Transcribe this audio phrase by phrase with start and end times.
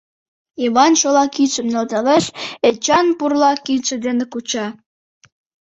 [0.61, 2.25] Йыван шола кидшым нӧлталеш—
[2.67, 4.67] Эчан пурла кидше дене куча.